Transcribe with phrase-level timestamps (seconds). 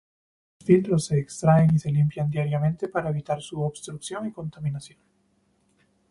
[0.59, 4.97] Los filtros se extraen y se limpian diariamente para evitar su obstrucción y contaminación.